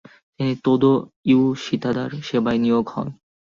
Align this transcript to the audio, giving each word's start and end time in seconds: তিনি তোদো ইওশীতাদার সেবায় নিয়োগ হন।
তিনি 0.35 0.53
তোদো 0.65 0.91
ইওশীতাদার 1.25 2.11
সেবায় 2.27 2.59
নিয়োগ 2.63 2.85
হন। 2.93 3.07